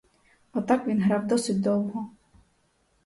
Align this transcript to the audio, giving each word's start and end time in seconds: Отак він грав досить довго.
Отак 0.53 0.87
він 0.87 1.01
грав 1.03 1.27
досить 1.27 1.61
довго. 1.61 2.09